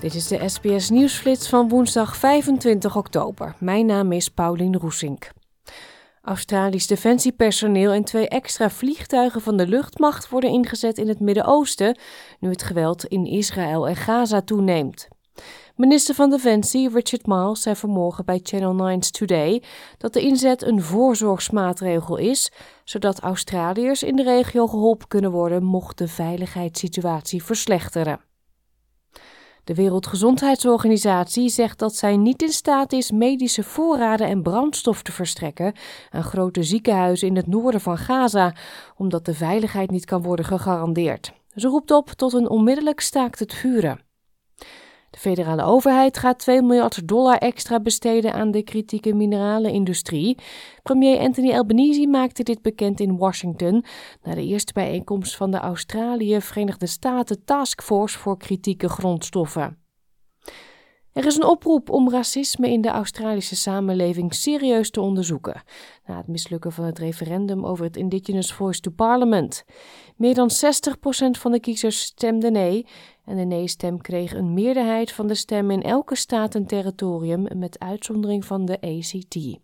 [0.00, 3.54] Dit is de SBS Nieuwsflits van woensdag 25 oktober.
[3.58, 5.30] Mijn naam is Paulien Roesink.
[6.22, 11.98] Australisch defensiepersoneel en twee extra vliegtuigen van de luchtmacht worden ingezet in het Midden-Oosten,
[12.38, 15.08] nu het geweld in Israël en Gaza toeneemt.
[15.76, 19.62] Minister van Defensie Richard Miles zei vanmorgen bij Channel 9's Today
[19.98, 22.52] dat de inzet een voorzorgsmaatregel is,
[22.84, 28.29] zodat Australiërs in de regio geholpen kunnen worden mocht de veiligheidssituatie verslechteren.
[29.70, 35.74] De Wereldgezondheidsorganisatie zegt dat zij niet in staat is medische voorraden en brandstof te verstrekken
[36.10, 38.54] aan grote ziekenhuizen in het noorden van Gaza,
[38.96, 41.32] omdat de veiligheid niet kan worden gegarandeerd.
[41.54, 44.09] Ze roept op tot een onmiddellijk staakt het vuren.
[45.10, 50.38] De federale overheid gaat 2 miljard dollar extra besteden aan de kritieke mineralenindustrie.
[50.82, 53.84] Premier Anthony Albanese maakte dit bekend in Washington
[54.22, 59.78] na de eerste bijeenkomst van de Australië-Verenigde Staten Taskforce voor kritieke grondstoffen.
[61.12, 65.62] Er is een oproep om racisme in de Australische samenleving serieus te onderzoeken.
[66.06, 69.64] Na het mislukken van het referendum over het Indigenous Voice to Parliament.
[70.16, 70.50] Meer dan 60%
[71.30, 72.86] van de kiezers stemde nee.
[73.24, 77.78] En de nee-stem kreeg een meerderheid van de stemmen in elke staat en territorium, met
[77.78, 79.58] uitzondering van de ACT.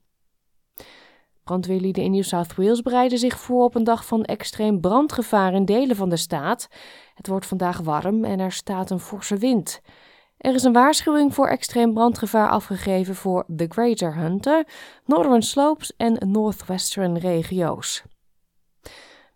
[1.45, 5.65] Brandweerlieden in New South Wales bereiden zich voor op een dag van extreem brandgevaar in
[5.65, 6.69] delen van de staat.
[7.15, 9.81] Het wordt vandaag warm en er staat een forse wind.
[10.37, 14.67] Er is een waarschuwing voor extreem brandgevaar afgegeven voor de Greater Hunter,
[15.05, 18.03] Northern Slopes en Northwestern regio's.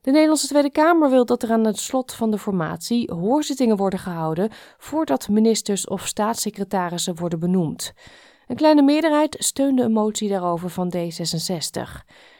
[0.00, 3.98] De Nederlandse Tweede Kamer wil dat er aan het slot van de formatie hoorzittingen worden
[3.98, 7.92] gehouden voordat ministers of staatssecretarissen worden benoemd.
[8.46, 11.80] Een kleine meerderheid steunde een motie daarover van D66.